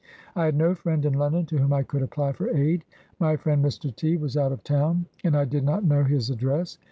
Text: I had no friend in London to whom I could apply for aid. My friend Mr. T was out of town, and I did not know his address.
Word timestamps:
I 0.35 0.45
had 0.45 0.55
no 0.55 0.73
friend 0.73 1.05
in 1.05 1.13
London 1.13 1.45
to 1.45 1.59
whom 1.59 1.71
I 1.73 1.83
could 1.83 2.01
apply 2.01 2.31
for 2.31 2.49
aid. 2.49 2.85
My 3.19 3.35
friend 3.37 3.63
Mr. 3.63 3.95
T 3.95 4.17
was 4.17 4.35
out 4.35 4.51
of 4.51 4.63
town, 4.63 5.05
and 5.23 5.37
I 5.37 5.45
did 5.45 5.63
not 5.63 5.83
know 5.85 6.03
his 6.03 6.31
address. 6.31 6.79